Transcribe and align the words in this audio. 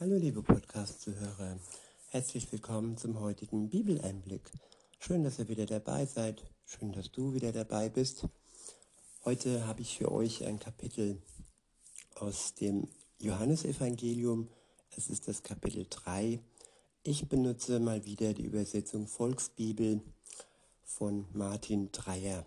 Hallo 0.00 0.16
liebe 0.16 0.42
Podcast-Zuhörer, 0.42 1.60
herzlich 2.08 2.50
willkommen 2.50 2.96
zum 2.96 3.20
heutigen 3.20 3.68
Bibeleinblick. 3.68 4.50
Schön, 4.98 5.24
dass 5.24 5.38
ihr 5.38 5.48
wieder 5.48 5.66
dabei 5.66 6.06
seid, 6.06 6.42
schön, 6.64 6.90
dass 6.92 7.12
du 7.12 7.34
wieder 7.34 7.52
dabei 7.52 7.90
bist. 7.90 8.26
Heute 9.26 9.66
habe 9.66 9.82
ich 9.82 9.98
für 9.98 10.10
euch 10.10 10.46
ein 10.46 10.58
Kapitel 10.58 11.20
aus 12.14 12.54
dem 12.54 12.88
Johannesevangelium. 13.18 14.48
Es 14.96 15.10
ist 15.10 15.28
das 15.28 15.42
Kapitel 15.42 15.86
3. 15.90 16.40
Ich 17.02 17.28
benutze 17.28 17.78
mal 17.78 18.06
wieder 18.06 18.32
die 18.32 18.46
Übersetzung 18.46 19.06
Volksbibel 19.06 20.00
von 20.82 21.26
Martin 21.34 21.92
Dreyer. 21.92 22.46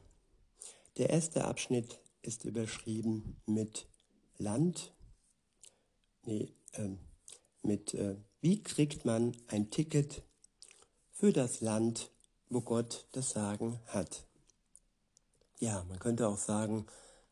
Der 0.97 1.11
erste 1.11 1.45
Abschnitt 1.45 1.99
ist 2.23 2.45
überschrieben 2.45 3.39
mit 3.45 3.85
Land, 4.39 4.91
nee, 6.25 6.51
ähm, 6.73 6.97
mit 7.63 7.93
äh, 7.93 8.15
Wie 8.41 8.61
kriegt 8.61 9.05
man 9.05 9.35
ein 9.47 9.69
Ticket 9.69 10.23
für 11.23 11.31
das 11.31 11.61
Land, 11.61 12.11
wo 12.49 12.61
Gott 12.61 13.07
das 13.13 13.29
Sagen 13.29 13.79
hat. 13.87 14.25
Ja, 15.59 15.85
man 15.87 15.99
könnte 15.99 16.27
auch 16.27 16.37
sagen, 16.37 16.85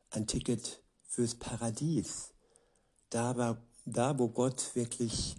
ein 0.10 0.28
Ticket 0.28 0.82
fürs 1.08 1.36
Paradies. 1.36 2.32
Da, 3.10 3.62
da 3.86 4.18
wo 4.18 4.30
Gott 4.30 4.76
wirklich 4.76 5.36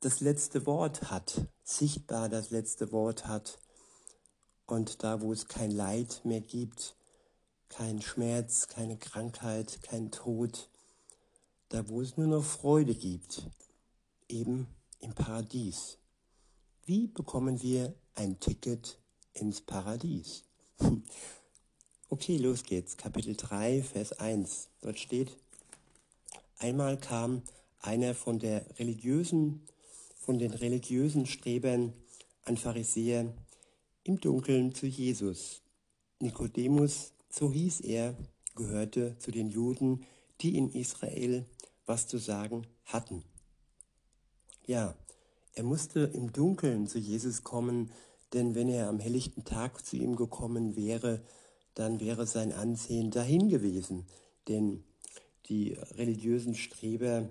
das 0.00 0.20
letzte 0.20 0.64
Wort 0.66 1.10
hat, 1.10 1.46
sichtbar 1.62 2.28
das 2.28 2.50
letzte 2.50 2.90
Wort 2.90 3.26
hat 3.26 3.58
und 4.66 5.02
da 5.02 5.20
wo 5.20 5.32
es 5.32 5.48
kein 5.48 5.70
Leid 5.70 6.22
mehr 6.24 6.40
gibt, 6.40 6.96
kein 7.68 8.00
Schmerz, 8.00 8.68
keine 8.68 8.96
Krankheit, 8.96 9.82
kein 9.82 10.10
Tod, 10.10 10.70
da 11.68 11.88
wo 11.88 12.00
es 12.00 12.16
nur 12.16 12.28
noch 12.28 12.44
Freude 12.44 12.94
gibt, 12.94 13.42
eben 14.28 14.66
im 15.00 15.14
Paradies. 15.14 15.98
Wie 16.84 17.06
bekommen 17.06 17.62
wir 17.62 17.94
ein 18.14 18.38
Ticket 18.40 18.98
ins 19.34 19.60
Paradies? 19.60 20.44
Okay, 22.10 22.38
los 22.38 22.62
geht's. 22.62 22.96
Kapitel 22.96 23.36
3, 23.36 23.82
Vers 23.82 24.12
1. 24.12 24.68
Dort 24.80 24.98
steht, 24.98 25.36
einmal 26.58 26.98
kam 26.98 27.42
einer 27.80 28.14
von 28.14 28.38
der 28.38 28.64
religiösen, 28.78 29.66
von 30.16 30.38
den 30.38 30.52
religiösen 30.52 31.26
Strebern 31.26 31.92
an 32.44 32.56
Pharisäer 32.56 33.34
im 34.04 34.20
Dunkeln 34.20 34.74
zu 34.74 34.86
Jesus. 34.86 35.60
Nikodemus, 36.20 37.12
so 37.28 37.52
hieß 37.52 37.80
er, 37.80 38.16
gehörte 38.54 39.18
zu 39.18 39.30
den 39.30 39.50
Juden, 39.50 40.06
die 40.40 40.56
in 40.56 40.70
Israel 40.70 41.44
was 41.84 42.08
zu 42.08 42.18
sagen 42.18 42.66
hatten. 42.84 43.22
Ja, 44.68 44.94
er 45.54 45.62
musste 45.64 46.00
im 46.00 46.30
Dunkeln 46.30 46.86
zu 46.88 46.98
Jesus 46.98 47.42
kommen, 47.42 47.90
denn 48.34 48.54
wenn 48.54 48.68
er 48.68 48.90
am 48.90 49.00
helllichten 49.00 49.46
Tag 49.46 49.82
zu 49.82 49.96
ihm 49.96 50.14
gekommen 50.14 50.76
wäre, 50.76 51.22
dann 51.72 52.00
wäre 52.00 52.26
sein 52.26 52.52
Ansehen 52.52 53.10
dahin 53.10 53.48
gewesen. 53.48 54.06
Denn 54.46 54.84
die 55.46 55.72
religiösen 55.72 56.54
Streber, 56.54 57.30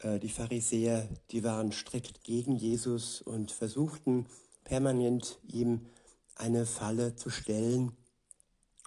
äh, 0.00 0.18
die 0.18 0.28
Pharisäer, 0.28 1.08
die 1.30 1.44
waren 1.44 1.72
strikt 1.72 2.24
gegen 2.24 2.56
Jesus 2.56 3.22
und 3.22 3.50
versuchten 3.50 4.26
permanent 4.64 5.38
ihm 5.48 5.86
eine 6.34 6.66
Falle 6.66 7.16
zu 7.16 7.30
stellen. 7.30 7.92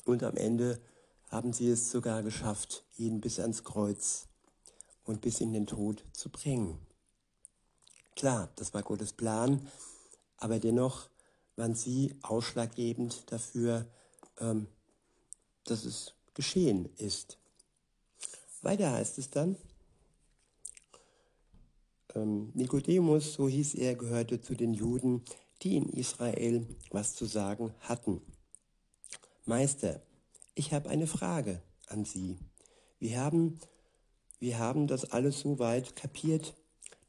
Und 0.06 0.22
am 0.22 0.38
Ende 0.38 0.80
haben 1.32 1.54
sie 1.54 1.70
es 1.70 1.90
sogar 1.90 2.22
geschafft, 2.22 2.84
ihn 2.98 3.20
bis 3.20 3.40
ans 3.40 3.64
Kreuz 3.64 4.28
und 5.06 5.22
bis 5.22 5.42
in 5.42 5.54
den 5.54 5.66
Tod 5.66 6.06
zu 6.14 6.30
bringen. 6.30 6.85
Klar, 8.16 8.50
das 8.56 8.74
war 8.74 8.82
Gottes 8.82 9.14
Plan, 9.14 9.68
aber 10.38 10.60
dennoch 10.60 11.10
waren 11.56 11.76
sie 11.76 12.16
ausschlaggebend 12.22 13.32
dafür, 13.32 13.88
ähm, 14.40 14.68
dass 15.66 15.86
es 15.86 16.14
geschehen 16.34 16.90
ist. 16.98 17.38
Weiter 18.62 18.92
heißt 18.92 19.18
es 19.18 19.30
dann, 19.30 19.58
ähm, 22.16 22.52
Nikodemus, 22.54 23.34
so 23.34 23.48
hieß 23.48 23.76
er, 23.76 23.96
gehörte 23.96 24.42
zu 24.42 24.56
den 24.56 24.74
Juden, 24.74 25.24
die 25.62 25.76
in 25.76 25.90
Israel 25.90 26.66
was 26.92 27.16
zu 27.16 27.26
sagen 27.26 27.74
hatten. 27.82 28.22
Meister, 29.46 30.02
ich 30.56 30.74
habe 30.74 30.90
eine 30.90 31.08
Frage 31.08 31.62
an 31.88 32.06
Sie. 32.06 32.40
Wir 33.00 33.20
haben, 33.20 33.60
wir 34.40 34.58
haben 34.58 34.88
das 34.88 35.12
alles 35.12 35.42
so 35.42 35.60
weit 35.60 35.96
kapiert, 35.96 36.56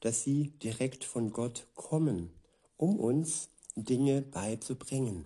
dass 0.07 0.23
sie 0.23 0.51
direkt 0.63 1.03
von 1.03 1.33
Gott 1.33 1.67
kommen, 1.75 2.31
um 2.77 2.97
uns 3.01 3.49
Dinge 3.75 4.23
beizubringen. 4.23 5.25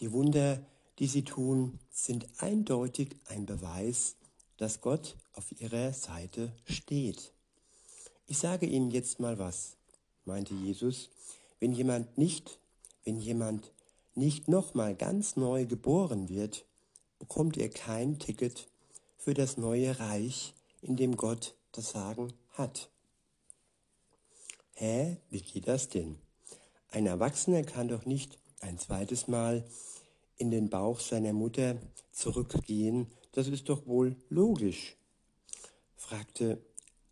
Die 0.00 0.10
Wunder, 0.10 0.66
die 0.98 1.06
sie 1.06 1.22
tun, 1.22 1.78
sind 1.88 2.26
eindeutig 2.38 3.14
ein 3.26 3.46
Beweis, 3.46 4.16
dass 4.56 4.80
Gott 4.80 5.16
auf 5.34 5.52
ihrer 5.60 5.92
Seite 5.92 6.52
steht. 6.64 7.32
Ich 8.26 8.38
sage 8.38 8.66
Ihnen 8.66 8.90
jetzt 8.90 9.20
mal 9.20 9.38
was, 9.38 9.76
meinte 10.24 10.54
Jesus, 10.54 11.10
wenn 11.60 11.72
jemand 11.72 12.18
nicht, 12.18 12.58
wenn 13.04 13.20
jemand 13.20 13.70
nicht 14.16 14.48
nochmal 14.48 14.96
ganz 14.96 15.36
neu 15.36 15.66
geboren 15.66 16.28
wird, 16.28 16.66
bekommt 17.20 17.56
er 17.58 17.68
kein 17.68 18.18
Ticket 18.18 18.66
für 19.18 19.34
das 19.34 19.56
neue 19.56 20.00
Reich, 20.00 20.52
in 20.80 20.96
dem 20.96 21.16
Gott 21.16 21.54
das 21.70 21.90
Sagen 21.90 22.32
hat. 22.54 22.91
Hä, 24.84 25.16
wie 25.30 25.40
geht 25.40 25.68
das 25.68 25.90
denn? 25.90 26.18
Ein 26.90 27.06
Erwachsener 27.06 27.62
kann 27.62 27.86
doch 27.86 28.04
nicht 28.04 28.40
ein 28.58 28.80
zweites 28.80 29.28
Mal 29.28 29.64
in 30.38 30.50
den 30.50 30.70
Bauch 30.70 30.98
seiner 30.98 31.32
Mutter 31.32 31.76
zurückgehen, 32.10 33.06
das 33.30 33.46
ist 33.46 33.68
doch 33.68 33.86
wohl 33.86 34.16
logisch, 34.28 34.96
fragte 35.94 36.60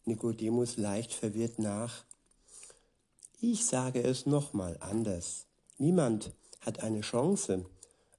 Nikodemus 0.04 0.78
leicht 0.78 1.14
verwirrt 1.14 1.60
nach. 1.60 2.04
Ich 3.40 3.64
sage 3.64 4.02
es 4.02 4.26
nochmal 4.26 4.76
anders. 4.80 5.46
Niemand 5.78 6.32
hat 6.62 6.80
eine 6.80 7.02
Chance 7.02 7.66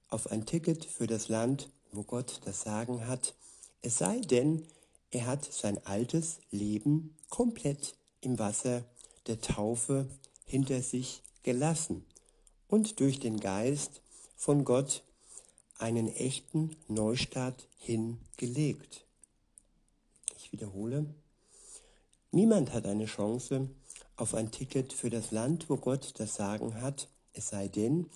auf 0.08 0.30
ein 0.30 0.46
Ticket 0.46 0.86
für 0.86 1.06
das 1.06 1.28
Land, 1.28 1.68
wo 1.90 2.04
Gott 2.04 2.40
das 2.46 2.62
Sagen 2.62 3.06
hat, 3.06 3.34
es 3.82 3.98
sei 3.98 4.20
denn, 4.20 4.66
er 5.10 5.26
hat 5.26 5.44
sein 5.44 5.76
altes 5.84 6.38
Leben 6.50 7.18
komplett 7.28 7.96
im 8.22 8.38
Wasser 8.38 8.86
der 9.26 9.40
Taufe 9.40 10.08
hinter 10.44 10.82
sich 10.82 11.22
gelassen 11.42 12.04
und 12.68 13.00
durch 13.00 13.20
den 13.20 13.40
Geist 13.40 14.00
von 14.36 14.64
Gott 14.64 15.02
einen 15.78 16.08
echten 16.08 16.76
Neustart 16.88 17.68
hingelegt. 17.78 19.04
Ich 20.36 20.52
wiederhole, 20.52 21.06
niemand 22.30 22.72
hat 22.72 22.86
eine 22.86 23.06
Chance 23.06 23.68
auf 24.16 24.34
ein 24.34 24.50
Ticket 24.50 24.92
für 24.92 25.10
das 25.10 25.30
Land, 25.30 25.68
wo 25.68 25.76
Gott 25.76 26.14
das 26.18 26.34
Sagen 26.34 26.80
hat, 26.80 27.08
es 27.32 27.48
sei 27.48 27.68
denn, 27.68 28.06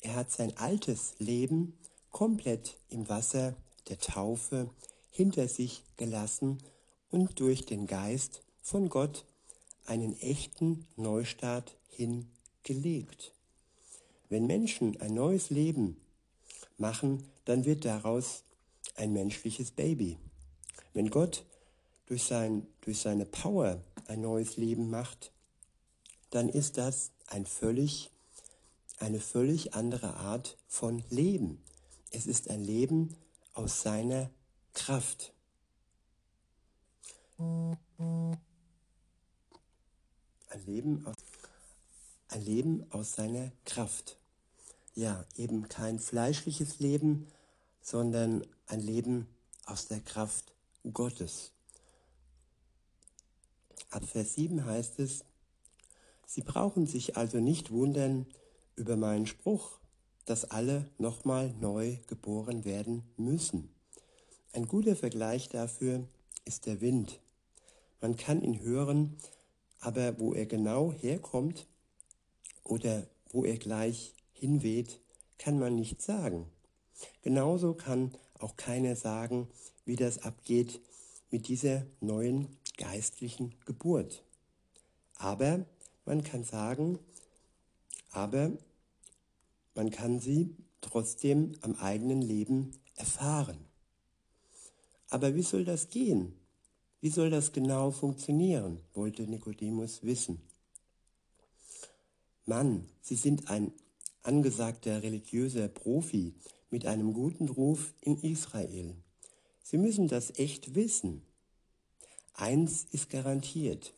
er 0.00 0.14
hat 0.14 0.30
sein 0.30 0.56
altes 0.56 1.14
Leben 1.18 1.76
komplett 2.10 2.76
im 2.88 3.08
Wasser 3.08 3.56
der 3.88 3.98
Taufe 3.98 4.70
hinter 5.10 5.48
sich 5.48 5.82
gelassen 5.96 6.58
und 7.10 7.40
durch 7.40 7.66
den 7.66 7.86
Geist 7.86 8.42
von 8.60 8.88
Gott 8.88 9.24
einen 9.86 10.18
echten 10.20 10.86
Neustart 10.96 11.76
hingelegt. 11.88 13.32
Wenn 14.28 14.46
Menschen 14.46 15.00
ein 15.00 15.14
neues 15.14 15.50
Leben 15.50 15.96
machen, 16.78 17.24
dann 17.44 17.64
wird 17.64 17.84
daraus 17.84 18.42
ein 18.96 19.12
menschliches 19.12 19.70
Baby. 19.70 20.18
Wenn 20.92 21.10
Gott 21.10 21.44
durch, 22.06 22.24
sein, 22.24 22.66
durch 22.80 23.00
seine 23.00 23.26
Power 23.26 23.82
ein 24.06 24.20
neues 24.20 24.56
Leben 24.56 24.90
macht, 24.90 25.32
dann 26.30 26.48
ist 26.48 26.78
das 26.78 27.10
ein 27.26 27.46
völlig, 27.46 28.10
eine 28.98 29.20
völlig 29.20 29.74
andere 29.74 30.14
Art 30.14 30.56
von 30.66 31.02
Leben. 31.10 31.62
Es 32.10 32.26
ist 32.26 32.50
ein 32.50 32.64
Leben 32.64 33.14
aus 33.52 33.82
seiner 33.82 34.30
Kraft. 34.74 35.32
Ein 40.56 40.64
Leben 40.64 41.06
Leben 42.34 42.86
aus 42.90 43.12
seiner 43.12 43.52
Kraft. 43.66 44.16
Ja, 44.94 45.26
eben 45.36 45.68
kein 45.68 45.98
fleischliches 45.98 46.78
Leben, 46.78 47.26
sondern 47.82 48.46
ein 48.66 48.80
Leben 48.80 49.26
aus 49.66 49.86
der 49.86 50.00
Kraft 50.00 50.54
Gottes. 50.94 51.52
Ab 53.90 54.06
Vers 54.06 54.34
7 54.34 54.64
heißt 54.64 54.98
es, 55.00 55.24
Sie 56.26 56.40
brauchen 56.40 56.86
sich 56.86 57.18
also 57.18 57.38
nicht 57.38 57.70
wundern 57.70 58.24
über 58.76 58.96
meinen 58.96 59.26
Spruch, 59.26 59.78
dass 60.24 60.50
alle 60.50 60.88
nochmal 60.96 61.52
neu 61.60 61.98
geboren 62.06 62.64
werden 62.64 63.02
müssen. 63.18 63.68
Ein 64.54 64.66
guter 64.66 64.96
Vergleich 64.96 65.50
dafür 65.50 66.08
ist 66.46 66.64
der 66.64 66.80
Wind. 66.80 67.20
Man 68.00 68.16
kann 68.16 68.40
ihn 68.40 68.60
hören, 68.60 69.18
aber 69.80 70.18
wo 70.18 70.32
er 70.34 70.46
genau 70.46 70.92
herkommt 70.92 71.66
oder 72.62 73.06
wo 73.30 73.44
er 73.44 73.58
gleich 73.58 74.14
hinweht, 74.32 75.00
kann 75.38 75.58
man 75.58 75.74
nicht 75.74 76.02
sagen. 76.02 76.46
Genauso 77.22 77.74
kann 77.74 78.14
auch 78.38 78.56
keiner 78.56 78.96
sagen, 78.96 79.48
wie 79.84 79.96
das 79.96 80.22
abgeht 80.22 80.80
mit 81.30 81.48
dieser 81.48 81.86
neuen 82.00 82.56
geistlichen 82.76 83.54
Geburt. 83.64 84.22
Aber 85.16 85.64
man 86.04 86.22
kann 86.22 86.44
sagen, 86.44 86.98
aber 88.10 88.52
man 89.74 89.90
kann 89.90 90.20
sie 90.20 90.54
trotzdem 90.80 91.52
am 91.60 91.74
eigenen 91.76 92.22
Leben 92.22 92.72
erfahren. 92.94 93.58
Aber 95.10 95.34
wie 95.34 95.42
soll 95.42 95.64
das 95.64 95.88
gehen? 95.88 96.34
Wie 97.00 97.10
soll 97.10 97.30
das 97.30 97.52
genau 97.52 97.90
funktionieren? 97.90 98.80
wollte 98.94 99.22
Nikodemus 99.24 100.02
wissen. 100.02 100.40
Mann, 102.46 102.86
Sie 103.02 103.16
sind 103.16 103.50
ein 103.50 103.72
angesagter 104.22 105.02
religiöser 105.02 105.68
Profi 105.68 106.34
mit 106.70 106.86
einem 106.86 107.12
guten 107.12 107.48
Ruf 107.48 107.94
in 108.00 108.20
Israel. 108.22 108.94
Sie 109.62 109.78
müssen 109.78 110.08
das 110.08 110.38
echt 110.38 110.74
wissen. 110.74 111.22
Eins 112.34 112.86
ist 112.92 113.10
garantiert. 113.10 113.94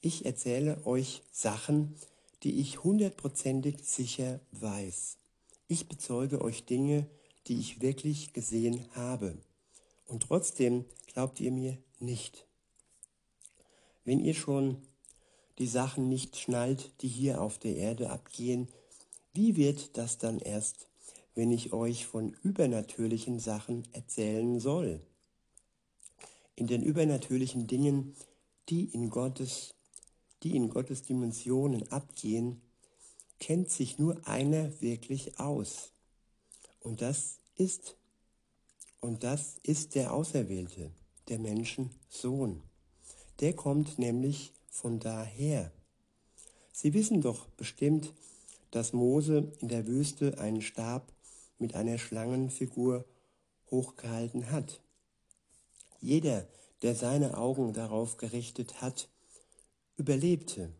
Ich 0.00 0.26
erzähle 0.26 0.84
euch 0.86 1.22
Sachen, 1.32 1.94
die 2.42 2.60
ich 2.60 2.84
hundertprozentig 2.84 3.78
sicher 3.82 4.40
weiß. 4.52 5.16
Ich 5.66 5.88
bezeuge 5.88 6.42
euch 6.42 6.66
Dinge, 6.66 7.06
die 7.46 7.58
ich 7.58 7.80
wirklich 7.80 8.32
gesehen 8.32 8.86
habe. 8.94 9.38
Und 10.06 10.24
trotzdem 10.24 10.84
glaubt 11.06 11.40
ihr 11.40 11.50
mir 11.50 11.78
nicht. 12.04 12.46
Wenn 14.04 14.20
ihr 14.20 14.34
schon 14.34 14.82
die 15.58 15.66
Sachen 15.66 16.08
nicht 16.08 16.36
schnallt, 16.36 16.92
die 17.00 17.08
hier 17.08 17.40
auf 17.40 17.58
der 17.58 17.76
Erde 17.76 18.10
abgehen, 18.10 18.68
wie 19.32 19.56
wird 19.56 19.96
das 19.96 20.18
dann 20.18 20.38
erst, 20.38 20.88
wenn 21.34 21.50
ich 21.50 21.72
euch 21.72 22.06
von 22.06 22.36
übernatürlichen 22.42 23.38
Sachen 23.40 23.82
erzählen 23.92 24.60
soll? 24.60 25.00
In 26.54 26.66
den 26.66 26.82
übernatürlichen 26.82 27.66
Dingen, 27.66 28.14
die 28.68 28.84
in 28.84 29.10
Gottes, 29.10 29.74
die 30.42 30.54
in 30.54 30.68
Gottes 30.70 31.02
Dimensionen 31.02 31.90
abgehen, 31.90 32.60
kennt 33.40 33.70
sich 33.70 33.98
nur 33.98 34.26
einer 34.26 34.80
wirklich 34.80 35.38
aus. 35.40 35.92
Und 36.80 37.02
das 37.02 37.38
ist, 37.56 37.96
und 39.00 39.24
das 39.24 39.58
ist 39.62 39.94
der 39.94 40.12
Auserwählte, 40.12 40.92
der 41.28 41.38
Menschensohn. 41.38 42.62
Der 43.40 43.54
kommt 43.54 43.98
nämlich 43.98 44.52
von 44.70 45.00
daher. 45.00 45.72
Sie 46.72 46.94
wissen 46.94 47.20
doch 47.20 47.46
bestimmt, 47.50 48.12
dass 48.70 48.92
Mose 48.92 49.52
in 49.60 49.68
der 49.68 49.86
Wüste 49.86 50.38
einen 50.38 50.62
Stab 50.62 51.12
mit 51.58 51.74
einer 51.74 51.98
Schlangenfigur 51.98 53.04
hochgehalten 53.70 54.50
hat. 54.50 54.80
Jeder, 56.00 56.46
der 56.82 56.94
seine 56.94 57.38
Augen 57.38 57.72
darauf 57.72 58.16
gerichtet 58.16 58.82
hat, 58.82 59.08
überlebte. 59.96 60.72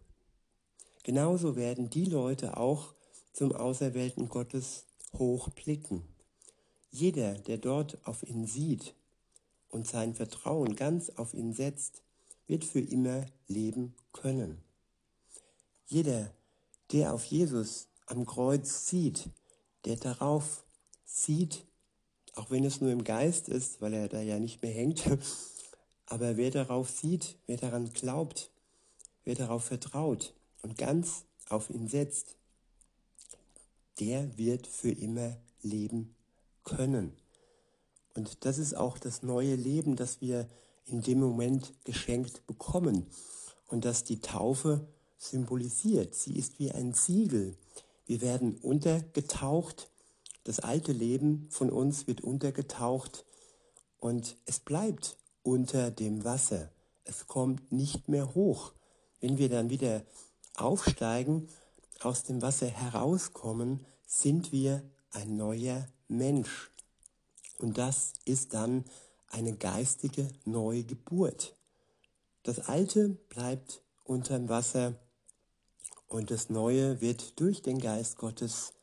Genauso 1.05 1.57
werden 1.57 1.89
die 1.91 2.05
Leute 2.05 2.57
auch 2.57 2.95
zum 3.33 3.53
Auserwählten 3.53 4.29
Gottes 4.29 4.87
hochblicken. 5.17 6.03
Jeder, 6.91 7.35
der 7.35 7.59
dort 7.59 7.99
auf 8.07 8.23
ihn 8.23 8.47
sieht 8.47 8.95
und 9.75 9.89
sein 9.89 10.15
Vertrauen 10.15 10.77
ganz 10.77 11.11
auf 11.11 11.35
ihn 11.35 11.53
setzt, 11.53 12.03
wird 12.47 12.65
für 12.65 12.81
immer 12.81 13.27
leben 13.49 13.97
können. 14.13 14.63
Jeder, 15.87 16.33
der 16.93 17.13
auf 17.13 17.25
Jesus 17.25 17.89
am 18.07 18.25
Kreuz 18.25 18.87
sieht, 18.87 19.31
der 19.85 19.97
darauf 19.97 20.65
sieht, 21.05 21.67
auch 22.35 22.51
wenn 22.51 22.65
es 22.65 22.81
nur 22.81 22.93
im 22.93 23.03
Geist 23.03 23.49
ist, 23.49 23.81
weil 23.81 23.95
er 23.95 24.09
da 24.09 24.21
ja 24.21 24.39
nicht 24.39 24.63
mehr 24.63 24.73
hängt, 24.73 25.03
aber 26.07 26.37
wer 26.37 26.53
darauf 26.53 26.89
sieht, 26.89 27.37
wer 27.47 27.57
daran 27.57 27.93
glaubt, 27.93 28.53
wer 29.25 29.35
darauf 29.35 29.65
vertraut 29.65 30.35
und 30.63 30.79
ganz 30.79 31.25
auf 31.49 31.69
ihn 31.69 31.89
setzt, 31.89 32.37
der 33.99 34.39
wird 34.39 34.69
für 34.69 34.93
immer 34.93 35.37
leben 35.63 36.15
können. 36.63 37.24
Und 38.15 38.45
das 38.45 38.59
ist 38.59 38.77
auch 38.77 38.99
das 38.99 39.23
neue 39.23 39.55
Leben, 39.55 39.97
das 39.97 40.21
wir 40.21 40.49
in 40.87 41.03
dem 41.03 41.21
Moment 41.21 41.73
geschenkt 41.85 42.47
bekommen 42.47 43.07
und 43.69 43.85
das 43.85 44.05
die 44.05 44.21
Taufe 44.21 44.87
symbolisiert. 45.19 46.15
Sie 46.15 46.37
ist 46.37 46.59
wie 46.59 46.71
ein 46.71 46.93
Siegel. 46.93 47.57
Wir 48.07 48.21
werden 48.21 48.57
untergetaucht, 48.57 49.91
das 50.45 50.61
alte 50.61 50.93
Leben 50.93 51.47
von 51.51 51.71
uns 51.71 52.07
wird 52.07 52.21
untergetaucht 52.21 53.25
und 53.99 54.37
es 54.45 54.61
bleibt 54.61 55.17
unter 55.43 55.91
dem 55.91 56.25
Wasser. 56.25 56.71
Es 57.05 57.27
kommt 57.27 57.73
nicht 57.73 58.09
mehr 58.09 58.35
hoch. 58.35 58.73
Wenn 59.21 59.39
wir 59.39 59.49
dann 59.49 59.71
wieder 59.71 60.05
aufsteigen, 60.57 61.49
aus 62.01 62.25
dem 62.25 62.43
Wasser 62.43 62.67
herauskommen, 62.67 63.87
sind 64.07 64.53
wir 64.53 64.83
ein 65.11 65.37
neuer 65.37 65.89
Mensch. 66.09 66.71
Und 67.59 67.79
das 67.79 68.15
ist 68.25 68.55
dann 68.55 68.85
eine 69.29 69.57
geistige 69.57 70.29
neue 70.45 70.85
Geburt. 70.85 71.57
Das 72.43 72.61
Alte 72.61 73.11
bleibt 73.29 73.83
unterm 74.05 74.49
Wasser 74.49 74.95
und 76.09 76.31
das 76.31 76.51
Neue 76.51 77.01
wird 77.01 77.41
durch 77.41 77.63
den 77.63 77.79
Geist 77.79 78.19
Gottes 78.19 78.75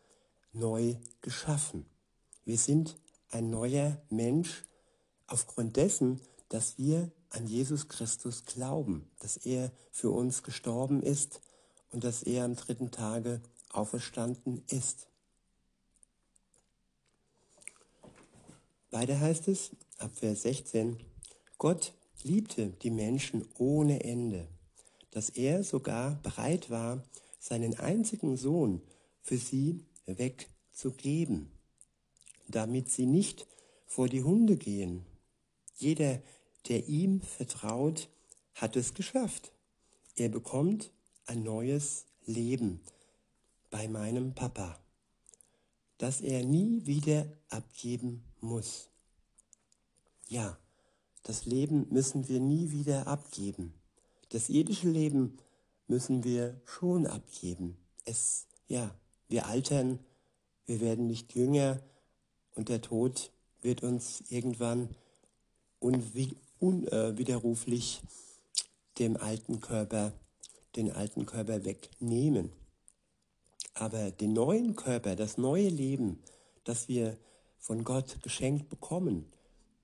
neu 0.51 0.95
geschaffen. 1.21 1.85
Wir 2.43 2.57
sind 2.57 2.97
ein 3.29 3.49
neuer 3.49 4.01
Mensch 4.09 4.63
aufgrund 5.27 5.77
dessen, 5.77 6.19
dass 6.49 6.77
wir 6.77 7.11
an 7.29 7.47
Jesus 7.47 7.87
Christus 7.87 8.45
glauben, 8.45 9.09
dass 9.19 9.37
er 9.37 9.71
für 9.91 10.09
uns 10.09 10.43
gestorben 10.43 11.01
ist 11.01 11.39
und 11.91 12.03
dass 12.03 12.23
er 12.23 12.43
am 12.43 12.55
dritten 12.55 12.91
Tage 12.91 13.41
auferstanden 13.71 14.63
ist. 14.67 15.07
Weiter 18.91 19.21
heißt 19.21 19.47
es, 19.47 19.71
ab 19.99 20.11
Vers 20.13 20.41
16, 20.41 20.97
Gott 21.57 21.93
liebte 22.23 22.71
die 22.81 22.91
Menschen 22.91 23.47
ohne 23.57 24.03
Ende, 24.03 24.49
dass 25.11 25.29
er 25.29 25.63
sogar 25.63 26.15
bereit 26.21 26.69
war, 26.69 27.01
seinen 27.39 27.79
einzigen 27.79 28.35
Sohn 28.35 28.81
für 29.21 29.37
sie 29.37 29.85
wegzugeben, 30.05 31.51
damit 32.49 32.91
sie 32.91 33.05
nicht 33.05 33.47
vor 33.87 34.09
die 34.09 34.23
Hunde 34.23 34.57
gehen. 34.57 35.05
Jeder, 35.77 36.21
der 36.67 36.89
ihm 36.89 37.21
vertraut, 37.21 38.09
hat 38.55 38.75
es 38.75 38.93
geschafft. 38.93 39.53
Er 40.17 40.27
bekommt 40.27 40.91
ein 41.25 41.43
neues 41.43 42.07
Leben 42.25 42.81
bei 43.69 43.87
meinem 43.87 44.35
Papa, 44.35 44.77
das 45.97 46.19
er 46.19 46.43
nie 46.43 46.85
wieder 46.85 47.25
abgeben 47.49 48.25
muss. 48.41 48.89
Ja, 50.27 50.57
das 51.23 51.45
Leben 51.45 51.87
müssen 51.89 52.27
wir 52.27 52.39
nie 52.39 52.71
wieder 52.71 53.07
abgeben. 53.07 53.73
Das 54.29 54.49
irdische 54.49 54.89
Leben 54.89 55.37
müssen 55.87 56.23
wir 56.23 56.59
schon 56.65 57.05
abgeben. 57.05 57.77
Es, 58.05 58.47
ja, 58.67 58.95
wir 59.27 59.45
altern, 59.47 59.99
wir 60.65 60.81
werden 60.81 61.05
nicht 61.07 61.35
jünger 61.35 61.81
und 62.55 62.69
der 62.69 62.81
Tod 62.81 63.31
wird 63.61 63.83
uns 63.83 64.23
irgendwann 64.29 64.89
unwiderruflich 65.79 68.01
dem 68.99 69.17
alten 69.17 69.59
Körper, 69.59 70.13
den 70.75 70.91
alten 70.91 71.25
Körper 71.25 71.65
wegnehmen. 71.65 72.51
Aber 73.73 74.11
den 74.11 74.33
neuen 74.33 74.75
Körper, 74.75 75.15
das 75.15 75.37
neue 75.37 75.69
Leben, 75.69 76.21
das 76.63 76.87
wir 76.87 77.17
von 77.61 77.83
Gott 77.85 78.21
geschenkt 78.23 78.69
bekommen, 78.69 79.31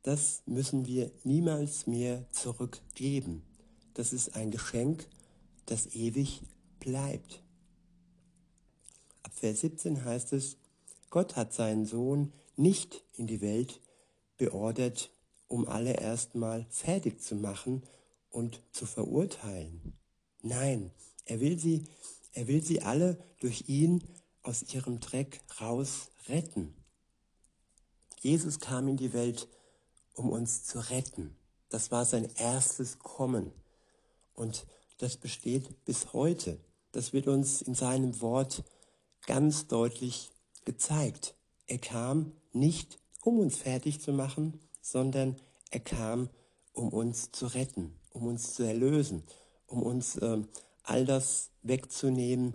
das 0.02 0.42
müssen 0.46 0.86
wir 0.86 1.12
niemals 1.24 1.88
mehr 1.88 2.26
zurückgeben. 2.32 3.44
Das 3.94 4.14
ist 4.14 4.36
ein 4.36 4.52
Geschenk, 4.52 5.08
das 5.66 5.88
ewig 5.96 6.42
bleibt. 6.80 7.44
Ab 9.24 9.32
Vers 9.34 9.62
17 9.62 10.04
heißt 10.04 10.34
es, 10.34 10.58
Gott 11.10 11.36
hat 11.36 11.54
seinen 11.54 11.86
Sohn 11.86 12.34
nicht 12.56 13.04
in 13.16 13.28
die 13.28 13.42
Welt 13.42 13.80
beordert, 14.38 15.12
um 15.48 15.68
alle 15.68 15.94
erstmal 15.94 16.66
fertig 16.70 17.22
zu 17.22 17.36
machen 17.36 17.84
und 18.32 18.62
zu 18.72 18.86
verurteilen. 18.86 19.94
Nein, 20.42 20.92
er 21.26 21.40
will 21.40 21.60
sie, 21.60 21.84
er 22.34 22.48
will 22.48 22.64
sie 22.64 22.82
alle 22.82 23.24
durch 23.40 23.66
ihn 23.68 24.04
aus 24.42 24.64
ihrem 24.74 25.00
Dreck 25.00 25.42
raus 25.62 26.10
retten. 26.28 26.74
Jesus 28.20 28.60
kam 28.60 28.88
in 28.88 28.98
die 28.98 29.14
Welt, 29.14 29.48
um 30.14 30.30
uns 30.30 30.66
zu 30.66 30.80
retten. 30.80 31.36
Das 31.70 31.92
war 31.92 32.06
sein 32.06 32.30
erstes 32.36 33.00
Kommen. 33.00 33.52
Und 34.34 34.66
das 34.98 35.18
besteht 35.18 35.86
bis 35.86 36.14
heute. 36.14 36.60
Das 36.92 37.14
wird 37.14 37.28
uns 37.28 37.62
in 37.62 37.76
seinem 37.76 38.22
Wort 38.22 38.64
ganz 39.26 39.68
deutlich 39.68 40.32
gezeigt. 40.66 41.36
Er 41.68 41.78
kam 41.78 42.32
nicht, 42.54 43.00
um 43.22 43.40
uns 43.40 43.58
fertig 43.58 44.02
zu 44.02 44.14
machen, 44.14 44.60
sondern 44.82 45.36
er 45.70 45.82
kam, 45.82 46.30
um 46.74 46.90
uns 46.90 47.32
zu 47.32 47.48
retten, 47.48 47.94
um 48.12 48.26
uns 48.26 48.54
zu 48.54 48.64
erlösen, 48.64 49.24
um 49.68 49.84
uns 49.84 50.16
äh, 50.16 50.42
all 50.84 51.06
das 51.06 51.50
wegzunehmen 51.62 52.54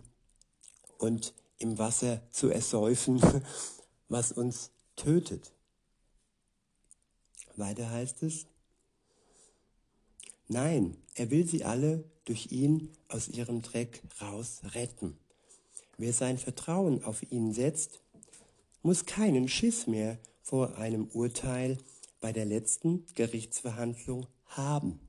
und 0.99 1.35
im 1.59 1.78
Wasser 1.78 2.23
zu 2.31 2.49
ersäufen, 2.49 3.21
was 4.09 4.33
uns 4.33 4.71
tötet. 5.02 5.52
Weiter 7.56 7.90
heißt 7.90 8.23
es, 8.23 8.47
nein, 10.47 10.97
er 11.16 11.30
will 11.30 11.47
sie 11.47 11.64
alle 11.64 12.04
durch 12.25 12.52
ihn 12.52 12.88
aus 13.09 13.28
ihrem 13.28 13.62
Dreck 13.62 14.02
raus 14.21 14.61
retten. 14.75 15.18
Wer 15.99 16.12
sein 16.12 16.38
Vertrauen 16.38 17.02
auf 17.02 17.23
ihn 17.32 17.52
setzt, 17.52 18.00
muss 18.82 19.04
keinen 19.04 19.49
Schiss 19.49 19.87
mehr 19.88 20.18
vor 20.40 20.76
einem 20.76 21.09
Urteil 21.09 21.78
bei 22.21 22.32
der 22.32 22.44
letzten 22.44 23.04
Gerichtsverhandlung 23.16 24.26
haben. 24.47 25.00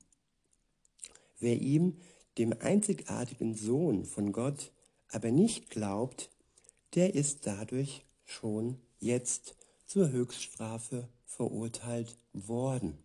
Wer 1.38 1.60
ihm, 1.60 1.98
dem 2.36 2.52
einzigartigen 2.52 3.54
Sohn 3.54 4.04
von 4.04 4.32
Gott, 4.32 4.72
aber 5.08 5.30
nicht 5.30 5.70
glaubt, 5.70 6.30
der 6.94 7.14
ist 7.14 7.46
dadurch 7.46 8.04
schon 8.24 8.80
jetzt 8.98 9.54
zur 9.86 10.10
Höchststrafe 10.10 11.08
verurteilt 11.26 12.16
worden. 12.32 12.98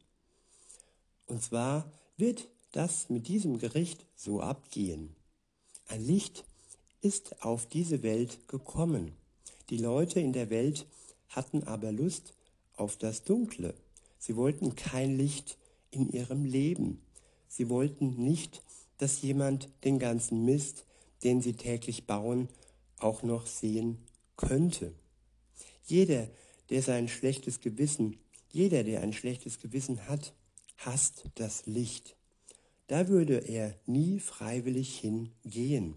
Und 1.25 1.43
zwar 1.43 1.91
wird 2.17 2.47
das 2.71 3.09
mit 3.09 3.27
diesem 3.27 3.59
Gericht 3.59 4.05
so 4.15 4.41
abgehen. 4.41 5.15
Ein 5.87 6.05
Licht 6.05 6.45
ist 7.01 7.43
auf 7.43 7.65
diese 7.67 8.03
Welt 8.03 8.47
gekommen. 8.47 9.13
Die 9.69 9.77
Leute 9.77 10.19
in 10.19 10.33
der 10.33 10.49
Welt 10.49 10.85
hatten 11.29 11.63
aber 11.63 11.91
Lust 11.91 12.33
auf 12.75 12.97
das 12.97 13.23
Dunkle. 13.23 13.73
Sie 14.17 14.35
wollten 14.35 14.75
kein 14.75 15.17
Licht 15.17 15.57
in 15.91 16.09
ihrem 16.09 16.45
Leben. 16.45 17.01
Sie 17.47 17.69
wollten 17.69 18.23
nicht, 18.23 18.61
dass 18.97 19.21
jemand 19.21 19.69
den 19.83 19.97
ganzen 19.97 20.45
Mist, 20.45 20.85
den 21.23 21.41
sie 21.41 21.53
täglich 21.53 22.05
bauen, 22.05 22.49
auch 22.97 23.23
noch 23.23 23.47
sehen 23.47 23.97
könnte. 24.35 24.93
Jeder, 25.85 26.27
der 26.69 26.81
sein 26.81 27.07
schlechtes 27.07 27.59
Gewissen, 27.59 28.19
jeder, 28.51 28.83
der 28.83 29.01
ein 29.01 29.13
schlechtes 29.13 29.59
Gewissen 29.59 30.07
hat, 30.07 30.33
hasst 30.77 31.25
das 31.35 31.65
Licht. 31.65 32.15
Da 32.87 33.07
würde 33.07 33.37
er 33.37 33.75
nie 33.85 34.19
freiwillig 34.19 34.97
hingehen. 34.99 35.95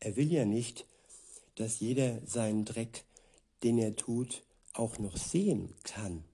Er 0.00 0.16
will 0.16 0.32
ja 0.32 0.44
nicht, 0.44 0.86
dass 1.54 1.80
jeder 1.80 2.24
seinen 2.26 2.64
Dreck, 2.64 3.04
den 3.62 3.78
er 3.78 3.94
tut, 3.94 4.42
auch 4.72 4.98
noch 4.98 5.16
sehen 5.16 5.74
kann. 5.84 6.24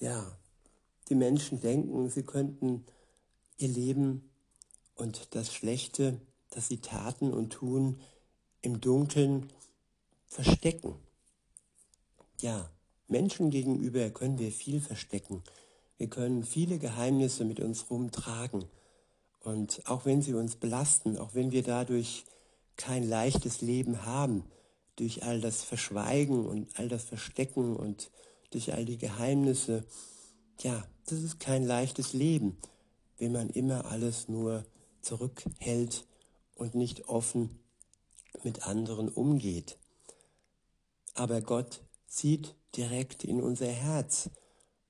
Ja, 0.00 0.36
die 1.08 1.14
Menschen 1.14 1.60
denken, 1.60 2.10
sie 2.10 2.24
könnten 2.24 2.84
ihr 3.58 3.68
Leben 3.68 4.28
und 4.96 5.34
das 5.34 5.54
Schlechte, 5.54 6.20
das 6.50 6.68
sie 6.68 6.78
taten 6.78 7.32
und 7.32 7.50
tun, 7.50 8.00
im 8.60 8.80
Dunkeln 8.80 9.52
verstecken. 10.26 10.96
Ja, 12.42 12.68
Menschen 13.06 13.50
gegenüber 13.50 14.10
können 14.10 14.40
wir 14.40 14.50
viel 14.50 14.80
verstecken. 14.80 15.44
Wir 15.96 16.08
können 16.08 16.42
viele 16.42 16.78
Geheimnisse 16.78 17.44
mit 17.44 17.60
uns 17.60 17.88
rumtragen. 17.88 18.64
Und 19.38 19.82
auch 19.86 20.06
wenn 20.06 20.22
sie 20.22 20.34
uns 20.34 20.56
belasten, 20.56 21.16
auch 21.18 21.34
wenn 21.34 21.52
wir 21.52 21.62
dadurch 21.62 22.24
kein 22.76 23.08
leichtes 23.08 23.60
Leben 23.60 24.04
haben, 24.04 24.42
durch 24.96 25.22
all 25.22 25.40
das 25.40 25.62
Verschweigen 25.62 26.44
und 26.44 26.68
all 26.80 26.88
das 26.88 27.04
Verstecken 27.04 27.76
und 27.76 28.10
durch 28.50 28.72
all 28.72 28.84
die 28.84 28.98
Geheimnisse, 28.98 29.84
ja, 30.62 30.84
das 31.06 31.20
ist 31.20 31.38
kein 31.38 31.62
leichtes 31.62 32.12
Leben, 32.12 32.58
wenn 33.18 33.30
man 33.30 33.50
immer 33.50 33.84
alles 33.84 34.26
nur 34.26 34.66
zurückhält 35.00 36.08
und 36.56 36.74
nicht 36.74 37.08
offen 37.08 37.60
mit 38.42 38.66
anderen 38.66 39.08
umgeht. 39.08 39.78
Aber 41.14 41.40
Gott 41.40 41.82
sieht 42.12 42.54
direkt 42.76 43.24
in 43.24 43.40
unser 43.40 43.68
Herz 43.68 44.28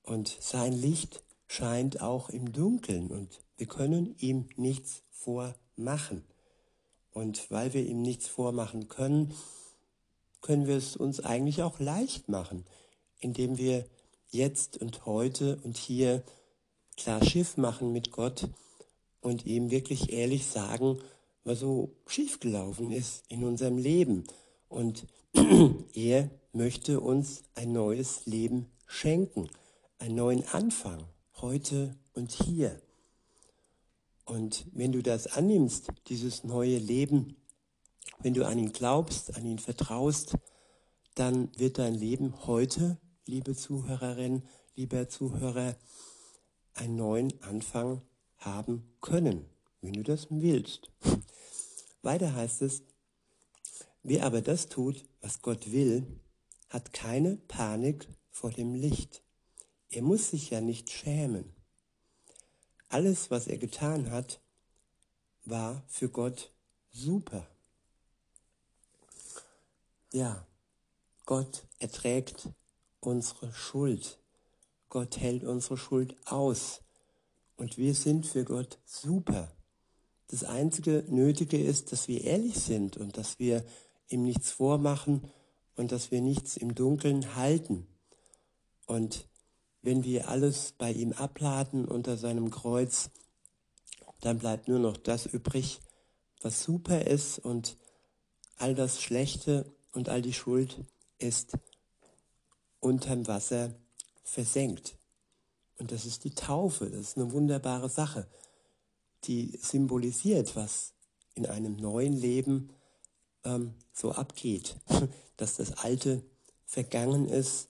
und 0.03 0.27
sein 0.41 0.73
Licht 0.73 1.23
scheint 1.47 2.01
auch 2.01 2.29
im 2.29 2.51
Dunkeln 2.51 3.11
und 3.11 3.41
wir 3.55 3.67
können 3.67 4.15
ihm 4.19 4.49
nichts 4.57 5.03
vormachen. 5.09 6.25
Und 7.11 7.49
weil 7.49 7.73
wir 7.73 7.85
ihm 7.85 8.01
nichts 8.01 8.27
vormachen 8.27 8.89
können, 8.89 9.33
können 10.41 10.67
wir 10.67 10.75
es 10.75 10.97
uns 10.97 11.21
eigentlich 11.21 11.63
auch 11.63 11.79
leicht 11.79 12.27
machen, 12.27 12.65
indem 13.19 13.57
wir 13.57 13.85
jetzt 14.29 14.77
und 14.77 15.05
heute 15.05 15.57
und 15.63 15.77
hier 15.77 16.23
klar 16.97 17.23
Schiff 17.23 17.55
machen 17.55 17.93
mit 17.93 18.11
Gott 18.11 18.49
und 19.21 19.45
ihm 19.45 19.71
wirklich 19.71 20.11
ehrlich 20.11 20.45
sagen, 20.45 20.99
was 21.45 21.59
so 21.59 21.95
schiefgelaufen 22.05 22.91
ist 22.91 23.23
in 23.29 23.45
unserem 23.45 23.77
Leben. 23.77 24.25
Und 24.67 25.07
er 25.93 26.29
möchte 26.53 26.99
uns 26.99 27.43
ein 27.55 27.71
neues 27.71 28.25
Leben 28.25 28.71
schenken, 28.85 29.49
einen 29.97 30.15
neuen 30.15 30.47
Anfang, 30.49 31.03
heute 31.41 31.97
und 32.13 32.31
hier. 32.31 32.79
Und 34.25 34.65
wenn 34.71 34.91
du 34.91 35.01
das 35.01 35.27
annimmst, 35.27 35.87
dieses 36.07 36.43
neue 36.43 36.77
Leben, 36.77 37.35
wenn 38.19 38.35
du 38.35 38.45
an 38.45 38.59
ihn 38.59 38.71
glaubst, 38.71 39.35
an 39.35 39.45
ihn 39.45 39.59
vertraust, 39.59 40.37
dann 41.15 41.49
wird 41.57 41.79
dein 41.79 41.95
Leben 41.95 42.45
heute, 42.45 42.97
liebe 43.25 43.55
Zuhörerin, 43.55 44.43
lieber 44.75 45.09
Zuhörer, 45.09 45.75
einen 46.75 46.95
neuen 46.95 47.41
Anfang 47.41 48.01
haben 48.37 48.83
können, 49.01 49.45
wenn 49.81 49.93
du 49.93 50.03
das 50.03 50.27
willst. 50.29 50.91
Weiter 52.03 52.33
heißt 52.35 52.61
es, 52.61 52.83
wer 54.03 54.25
aber 54.25 54.41
das 54.41 54.69
tut, 54.69 55.03
was 55.21 55.41
Gott 55.41 55.71
will, 55.71 56.05
hat 56.73 56.91
keine 56.91 57.37
Panik 57.37 58.07
vor 58.31 58.49
dem 58.49 58.73
Licht. 58.73 59.21
Er 59.91 60.01
muss 60.01 60.31
sich 60.31 60.49
ja 60.49 60.59
nicht 60.59 60.89
schämen. 60.89 61.53
Alles, 62.89 63.29
was 63.29 63.45
er 63.45 63.59
getan 63.59 64.09
hat, 64.09 64.41
war 65.45 65.83
für 65.87 66.09
Gott 66.09 66.51
super. 66.91 67.47
Ja, 70.11 70.47
Gott 71.27 71.67
erträgt 71.77 72.49
unsere 72.99 73.53
Schuld. 73.53 74.17
Gott 74.89 75.17
hält 75.17 75.43
unsere 75.43 75.77
Schuld 75.77 76.15
aus. 76.25 76.81
Und 77.55 77.77
wir 77.77 77.93
sind 77.93 78.25
für 78.25 78.45
Gott 78.45 78.79
super. 78.83 79.55
Das 80.27 80.43
einzige 80.43 81.05
Nötige 81.07 81.63
ist, 81.63 81.91
dass 81.91 82.07
wir 82.07 82.23
ehrlich 82.23 82.55
sind 82.55 82.97
und 82.97 83.15
dass 83.17 83.37
wir 83.37 83.63
ihm 84.07 84.23
nichts 84.23 84.49
vormachen 84.49 85.29
und 85.75 85.91
dass 85.91 86.11
wir 86.11 86.21
nichts 86.21 86.57
im 86.57 86.75
Dunkeln 86.75 87.35
halten. 87.35 87.87
Und 88.85 89.27
wenn 89.81 90.03
wir 90.03 90.29
alles 90.29 90.73
bei 90.77 90.91
ihm 90.91 91.13
abladen 91.13 91.85
unter 91.85 92.17
seinem 92.17 92.49
Kreuz, 92.49 93.09
dann 94.21 94.39
bleibt 94.39 94.67
nur 94.67 94.79
noch 94.79 94.97
das 94.97 95.25
übrig, 95.25 95.81
was 96.41 96.63
super 96.63 97.05
ist 97.07 97.39
und 97.39 97.77
all 98.57 98.75
das 98.75 99.01
Schlechte 99.01 99.73
und 99.91 100.09
all 100.09 100.21
die 100.21 100.33
Schuld 100.33 100.85
ist 101.19 101.57
unterm 102.79 103.27
Wasser 103.27 103.75
versenkt. 104.23 104.97
Und 105.77 105.91
das 105.91 106.05
ist 106.05 106.23
die 106.23 106.35
Taufe, 106.35 106.89
das 106.89 106.99
ist 106.99 107.17
eine 107.17 107.31
wunderbare 107.31 107.89
Sache, 107.89 108.27
die 109.25 109.57
symbolisiert, 109.61 110.55
was 110.55 110.93
in 111.33 111.45
einem 111.45 111.75
neuen 111.75 112.13
Leben 112.13 112.69
ähm, 113.45 113.73
so 113.91 114.11
abgeht, 114.11 114.77
dass 115.37 115.57
das 115.57 115.73
Alte 115.77 116.23
vergangen 116.65 117.27
ist 117.27 117.67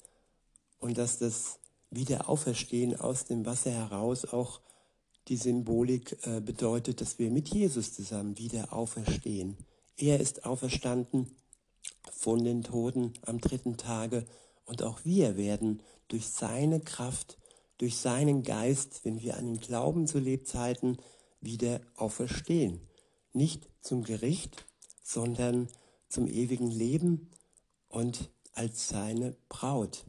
und 0.80 0.98
dass 0.98 1.20
das 1.20 1.60
Wiederauferstehen 1.90 3.00
aus 3.00 3.26
dem 3.26 3.46
Wasser 3.46 3.72
heraus 3.72 4.26
auch 4.26 4.62
die 5.28 5.38
Symbolik 5.38 6.18
äh, 6.26 6.42
bedeutet, 6.42 7.02
dass 7.02 7.20
wir 7.20 7.32
mit 7.32 7.50
Jesus 7.50 7.94
zusammen 7.94 8.38
wieder 8.38 8.74
auferstehen. 8.74 9.58
Er 9.96 10.20
ist 10.20 10.46
auferstanden 10.46 11.36
von 12.12 12.44
den 12.44 12.64
Toten 12.64 13.14
am 13.26 13.40
dritten 13.40 13.78
Tage 13.78 14.26
und 14.66 14.84
auch 14.84 15.06
wir 15.06 15.38
werden 15.38 15.82
durch 16.08 16.28
seine 16.28 16.80
Kraft, 16.80 17.38
durch 17.78 17.98
seinen 17.98 18.44
Geist, 18.44 19.02
wenn 19.04 19.22
wir 19.22 19.38
an 19.38 19.48
ihn 19.48 19.60
glauben 19.60 20.08
zu 20.08 20.20
Lebzeiten, 20.20 20.98
wieder 21.42 21.82
auferstehen. 21.96 22.82
Nicht 23.34 23.70
zum 23.82 24.04
Gericht, 24.04 24.66
sondern 25.04 25.68
zum 26.10 26.28
ewigen 26.28 26.72
Leben 26.72 27.30
und 27.90 28.32
als 28.54 28.88
seine 28.88 29.36
Braut. 29.50 30.06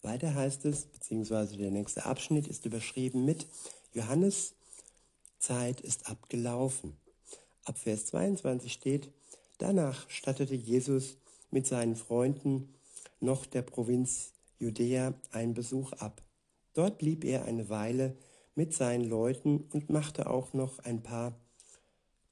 Weiter 0.00 0.34
heißt 0.34 0.64
es, 0.64 0.86
beziehungsweise 0.86 1.56
der 1.56 1.70
nächste 1.70 2.06
Abschnitt 2.06 2.48
ist 2.48 2.66
überschrieben 2.66 3.24
mit 3.24 3.46
Johannes 3.92 4.54
Zeit 5.38 5.80
ist 5.80 6.08
abgelaufen. 6.08 6.96
Ab 7.64 7.76
Vers 7.76 8.06
22 8.06 8.72
steht, 8.72 9.10
danach 9.58 10.08
stattete 10.08 10.54
Jesus 10.54 11.16
mit 11.50 11.66
seinen 11.66 11.96
Freunden 11.96 12.74
noch 13.20 13.44
der 13.46 13.62
Provinz 13.62 14.32
Judäa 14.58 15.14
einen 15.32 15.54
Besuch 15.54 15.92
ab. 15.94 16.22
Dort 16.74 16.98
blieb 16.98 17.24
er 17.24 17.44
eine 17.44 17.68
Weile 17.68 18.16
mit 18.54 18.72
seinen 18.72 19.04
Leuten 19.04 19.64
und 19.72 19.90
machte 19.90 20.30
auch 20.30 20.52
noch 20.52 20.78
ein 20.80 21.02
paar 21.02 21.34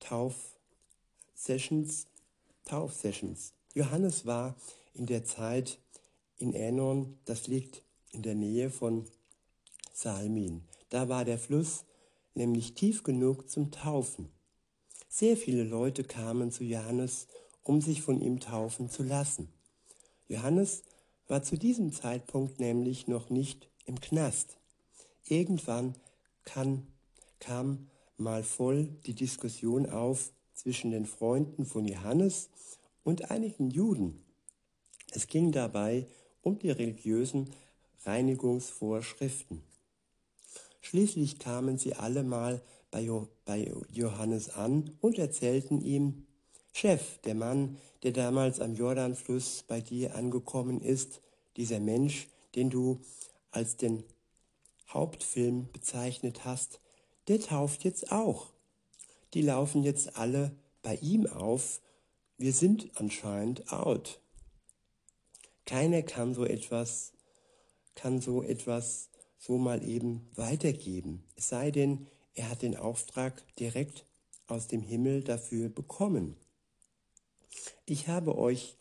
Taufsessions. 0.00 2.06
Taufsessions. 2.64 3.52
Johannes 3.74 4.26
war 4.26 4.56
in 4.94 5.06
der 5.06 5.24
Zeit 5.24 5.78
in 6.36 6.54
Enon, 6.54 7.18
das 7.24 7.46
liegt 7.46 7.82
in 8.10 8.22
der 8.22 8.34
Nähe 8.34 8.70
von 8.70 9.06
Salmin. 9.92 10.64
Da 10.88 11.08
war 11.08 11.24
der 11.24 11.38
Fluss 11.38 11.84
nämlich 12.34 12.74
tief 12.74 13.02
genug 13.02 13.48
zum 13.48 13.70
Taufen. 13.70 14.30
Sehr 15.08 15.36
viele 15.36 15.64
Leute 15.64 16.04
kamen 16.04 16.50
zu 16.50 16.64
Johannes, 16.64 17.26
um 17.62 17.80
sich 17.80 18.02
von 18.02 18.20
ihm 18.20 18.40
taufen 18.40 18.90
zu 18.90 19.02
lassen. 19.02 19.52
Johannes 20.28 20.82
war 21.28 21.42
zu 21.42 21.56
diesem 21.56 21.92
Zeitpunkt 21.92 22.60
nämlich 22.60 23.08
noch 23.08 23.30
nicht 23.30 23.68
im 23.84 24.00
Knast. 24.00 24.56
Irgendwann 25.24 25.94
kann, 26.44 26.86
kam 27.38 27.88
mal 28.20 28.42
voll 28.42 28.88
die 29.06 29.14
Diskussion 29.14 29.88
auf 29.88 30.32
zwischen 30.54 30.90
den 30.90 31.06
Freunden 31.06 31.64
von 31.64 31.86
Johannes 31.86 32.50
und 33.02 33.30
einigen 33.30 33.70
Juden. 33.70 34.22
Es 35.10 35.26
ging 35.26 35.52
dabei 35.52 36.06
um 36.42 36.58
die 36.58 36.70
religiösen 36.70 37.50
Reinigungsvorschriften. 38.04 39.62
Schließlich 40.80 41.38
kamen 41.38 41.78
sie 41.78 41.94
alle 41.94 42.22
mal 42.22 42.62
bei, 42.90 43.02
jo 43.02 43.28
bei 43.44 43.72
Johannes 43.92 44.50
an 44.50 44.96
und 45.00 45.18
erzählten 45.18 45.80
ihm, 45.80 46.26
Chef, 46.72 47.18
der 47.22 47.34
Mann, 47.34 47.78
der 48.02 48.12
damals 48.12 48.60
am 48.60 48.74
Jordanfluss 48.74 49.64
bei 49.66 49.80
dir 49.80 50.14
angekommen 50.14 50.80
ist, 50.80 51.20
dieser 51.56 51.80
Mensch, 51.80 52.28
den 52.54 52.70
du 52.70 53.00
als 53.50 53.76
den 53.76 54.04
Hauptfilm 54.88 55.68
bezeichnet 55.72 56.44
hast, 56.44 56.80
der 57.30 57.40
tauft 57.40 57.84
jetzt 57.84 58.10
auch. 58.10 58.48
Die 59.34 59.42
laufen 59.42 59.84
jetzt 59.84 60.16
alle 60.16 60.50
bei 60.82 60.96
ihm 60.96 61.28
auf. 61.28 61.80
Wir 62.38 62.52
sind 62.52 62.90
anscheinend 62.96 63.72
out. 63.72 64.20
Keiner 65.64 66.02
kann 66.02 66.34
so 66.34 66.44
etwas, 66.44 67.12
kann 67.94 68.20
so 68.20 68.42
etwas 68.42 69.10
so 69.38 69.58
mal 69.58 69.88
eben 69.88 70.28
weitergeben. 70.34 71.22
Es 71.36 71.50
sei 71.50 71.70
denn, 71.70 72.08
er 72.34 72.50
hat 72.50 72.62
den 72.62 72.76
Auftrag 72.76 73.44
direkt 73.58 74.06
aus 74.48 74.66
dem 74.66 74.82
Himmel 74.82 75.22
dafür 75.22 75.68
bekommen. 75.68 76.36
Ich 77.86 78.08
habe 78.08 78.36
euch 78.38 78.76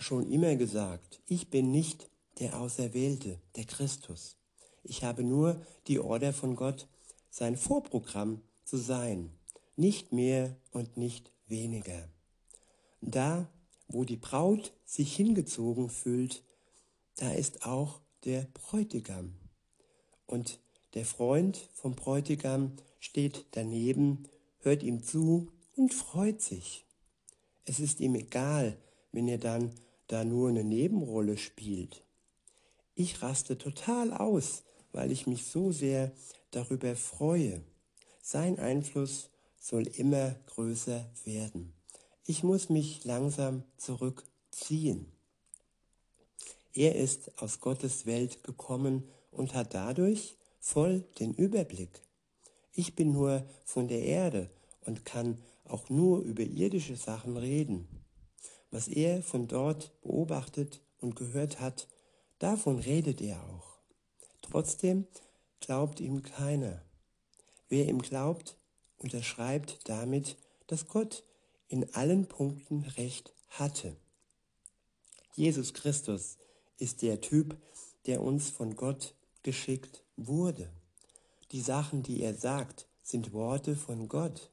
schon 0.00 0.28
immer 0.28 0.56
gesagt, 0.56 1.22
ich 1.28 1.48
bin 1.48 1.70
nicht 1.70 2.10
der 2.40 2.58
Auserwählte, 2.58 3.38
der 3.54 3.66
Christus. 3.66 4.36
Ich 4.82 5.04
habe 5.04 5.22
nur 5.22 5.64
die 5.86 6.00
Order 6.00 6.32
von 6.32 6.56
Gott, 6.56 6.88
sein 7.34 7.56
Vorprogramm 7.56 8.42
zu 8.62 8.76
sein, 8.76 9.28
nicht 9.74 10.12
mehr 10.12 10.54
und 10.70 10.96
nicht 10.96 11.32
weniger. 11.48 12.08
Da, 13.00 13.48
wo 13.88 14.04
die 14.04 14.16
Braut 14.16 14.72
sich 14.84 15.16
hingezogen 15.16 15.90
fühlt, 15.90 16.44
da 17.16 17.32
ist 17.32 17.66
auch 17.66 18.00
der 18.22 18.46
Bräutigam. 18.54 19.34
Und 20.28 20.60
der 20.94 21.04
Freund 21.04 21.56
vom 21.72 21.96
Bräutigam 21.96 22.76
steht 23.00 23.46
daneben, 23.50 24.28
hört 24.60 24.84
ihm 24.84 25.02
zu 25.02 25.48
und 25.74 25.92
freut 25.92 26.40
sich. 26.40 26.86
Es 27.64 27.80
ist 27.80 27.98
ihm 27.98 28.14
egal, 28.14 28.78
wenn 29.10 29.26
er 29.26 29.38
dann 29.38 29.72
da 30.06 30.24
nur 30.24 30.50
eine 30.50 30.62
Nebenrolle 30.62 31.36
spielt. 31.36 32.04
Ich 32.94 33.22
raste 33.22 33.58
total 33.58 34.12
aus, 34.12 34.62
weil 34.92 35.10
ich 35.10 35.26
mich 35.26 35.46
so 35.46 35.72
sehr 35.72 36.12
darüber 36.54 36.96
freue. 36.96 37.62
Sein 38.22 38.58
Einfluss 38.58 39.30
soll 39.58 39.86
immer 39.86 40.36
größer 40.46 41.10
werden. 41.24 41.74
Ich 42.26 42.42
muss 42.42 42.68
mich 42.68 43.04
langsam 43.04 43.64
zurückziehen. 43.76 45.12
Er 46.72 46.96
ist 46.96 47.40
aus 47.40 47.60
Gottes 47.60 48.06
Welt 48.06 48.42
gekommen 48.42 49.08
und 49.30 49.54
hat 49.54 49.74
dadurch 49.74 50.36
voll 50.58 51.00
den 51.18 51.34
Überblick. 51.34 52.02
Ich 52.72 52.96
bin 52.96 53.12
nur 53.12 53.46
von 53.64 53.88
der 53.88 54.02
Erde 54.02 54.50
und 54.84 55.04
kann 55.04 55.38
auch 55.64 55.88
nur 55.88 56.20
über 56.20 56.42
irdische 56.42 56.96
Sachen 56.96 57.36
reden. 57.36 57.88
Was 58.70 58.88
er 58.88 59.22
von 59.22 59.46
dort 59.46 59.92
beobachtet 60.02 60.80
und 60.98 61.14
gehört 61.14 61.60
hat, 61.60 61.88
davon 62.38 62.78
redet 62.78 63.20
er 63.20 63.42
auch. 63.44 63.78
Trotzdem 64.40 65.06
glaubt 65.64 66.00
ihm 66.00 66.22
keiner. 66.22 66.82
Wer 67.68 67.88
ihm 67.88 68.02
glaubt, 68.02 68.58
unterschreibt 68.98 69.88
damit, 69.88 70.36
dass 70.66 70.86
Gott 70.86 71.24
in 71.68 71.94
allen 71.94 72.26
Punkten 72.26 72.82
recht 72.82 73.32
hatte. 73.48 73.96
Jesus 75.34 75.72
Christus 75.72 76.36
ist 76.78 77.02
der 77.02 77.20
Typ, 77.20 77.56
der 78.06 78.22
uns 78.22 78.50
von 78.50 78.76
Gott 78.76 79.14
geschickt 79.42 80.04
wurde. 80.16 80.70
Die 81.52 81.62
Sachen, 81.62 82.02
die 82.02 82.20
er 82.20 82.34
sagt, 82.34 82.86
sind 83.02 83.32
Worte 83.32 83.74
von 83.74 84.08
Gott. 84.08 84.50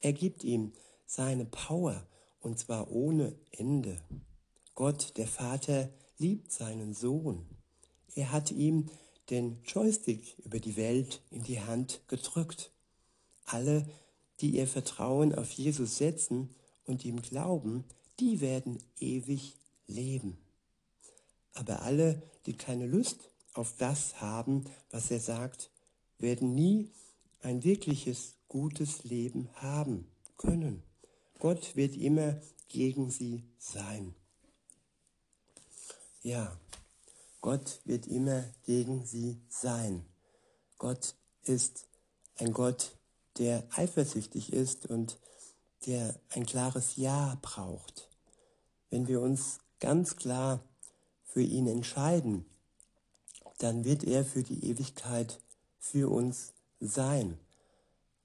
Er 0.00 0.12
gibt 0.12 0.44
ihm 0.44 0.72
seine 1.06 1.46
Power 1.46 2.06
und 2.40 2.58
zwar 2.58 2.90
ohne 2.90 3.34
Ende. 3.52 4.02
Gott, 4.74 5.16
der 5.16 5.28
Vater, 5.28 5.90
liebt 6.18 6.52
seinen 6.52 6.94
Sohn. 6.94 7.46
Er 8.14 8.32
hat 8.32 8.50
ihm 8.50 8.90
den 9.32 9.62
Joystick 9.64 10.38
über 10.44 10.60
die 10.60 10.76
Welt 10.76 11.22
in 11.30 11.42
die 11.42 11.60
Hand 11.60 12.02
gedrückt. 12.06 12.70
Alle, 13.46 13.88
die 14.40 14.50
ihr 14.50 14.66
Vertrauen 14.66 15.34
auf 15.34 15.50
Jesus 15.52 15.96
setzen 15.96 16.54
und 16.84 17.04
ihm 17.06 17.22
glauben, 17.22 17.84
die 18.20 18.42
werden 18.42 18.78
ewig 19.00 19.54
leben. 19.86 20.36
Aber 21.54 21.80
alle, 21.82 22.22
die 22.44 22.52
keine 22.52 22.86
Lust 22.86 23.30
auf 23.54 23.74
das 23.78 24.20
haben, 24.20 24.66
was 24.90 25.10
er 25.10 25.20
sagt, 25.20 25.70
werden 26.18 26.54
nie 26.54 26.90
ein 27.40 27.64
wirkliches 27.64 28.34
gutes 28.48 29.04
Leben 29.04 29.48
haben 29.54 30.06
können. 30.36 30.82
Gott 31.38 31.74
wird 31.74 31.96
immer 31.96 32.38
gegen 32.68 33.10
sie 33.10 33.44
sein. 33.58 34.14
Ja, 36.22 36.60
Gott 37.42 37.80
wird 37.84 38.06
immer 38.06 38.44
gegen 38.62 39.04
sie 39.04 39.42
sein. 39.48 40.06
Gott 40.78 41.16
ist 41.42 41.88
ein 42.38 42.52
Gott, 42.52 42.96
der 43.36 43.64
eifersüchtig 43.72 44.52
ist 44.52 44.86
und 44.86 45.18
der 45.86 46.14
ein 46.30 46.46
klares 46.46 46.94
Ja 46.96 47.36
braucht. 47.42 48.08
Wenn 48.90 49.08
wir 49.08 49.20
uns 49.20 49.58
ganz 49.80 50.14
klar 50.14 50.60
für 51.24 51.42
ihn 51.42 51.66
entscheiden, 51.66 52.46
dann 53.58 53.84
wird 53.84 54.04
er 54.04 54.24
für 54.24 54.44
die 54.44 54.70
Ewigkeit 54.70 55.40
für 55.78 56.10
uns 56.12 56.52
sein. 56.78 57.38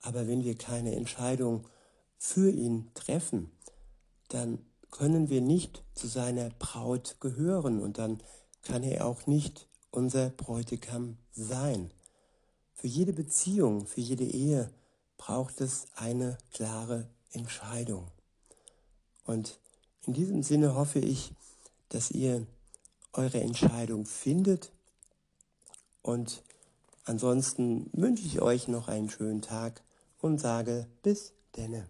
Aber 0.01 0.27
wenn 0.27 0.43
wir 0.43 0.56
keine 0.56 0.95
Entscheidung 0.95 1.67
für 2.19 2.51
ihn 2.51 2.91
treffen, 2.93 3.51
dann 4.30 4.60
können 4.91 5.30
wir 5.30 5.41
nicht 5.41 5.84
zu 5.95 6.08
seiner 6.08 6.51
Braut 6.51 7.17
gehören 7.19 7.82
und 7.82 7.97
dann 7.97 8.21
kann 8.67 8.84
er 8.84 9.06
auch 9.06 9.27
nicht 9.27 9.65
unser 9.91 10.30
Bräutigam 10.30 11.17
sein. 11.32 11.89
Für 12.73 12.88
jede 12.88 13.13
Beziehung, 13.13 13.88
für 13.88 14.01
jede 14.01 14.25
Ehe 14.25 14.69
braucht 15.17 15.62
es 15.62 15.86
eine 15.95 16.38
klare 16.51 17.08
Entscheidung. 17.32 18.12
Und 19.23 19.60
in 20.06 20.13
diesem 20.13 20.43
Sinne 20.43 20.75
hoffe 20.75 20.99
ich, 20.99 21.32
dass 21.89 22.12
ihr 22.12 22.45
eure 23.13 23.39
Entscheidung 23.39 24.06
findet. 24.06 24.71
Und 26.01 26.43
ansonsten 27.06 27.89
wünsche 27.93 28.25
ich 28.25 28.41
euch 28.41 28.67
noch 28.67 28.89
einen 28.89 29.10
schönen 29.10 29.41
Tag 29.41 29.82
und 30.19 30.39
sage 30.39 30.88
bis 31.03 31.32
denne. 31.56 31.88